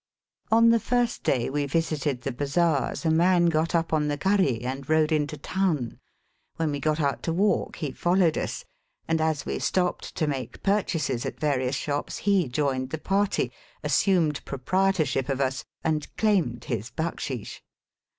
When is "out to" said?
6.99-7.31